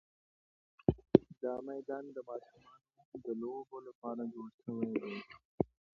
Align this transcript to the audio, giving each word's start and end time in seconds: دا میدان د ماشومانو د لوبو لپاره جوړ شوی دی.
دا 1.41 1.53
میدان 1.67 2.03
د 2.15 2.17
ماشومانو 2.29 2.87
د 3.25 3.27
لوبو 3.41 3.77
لپاره 3.87 4.21
جوړ 4.33 4.49
شوی 4.63 4.89
دی. 5.01 5.13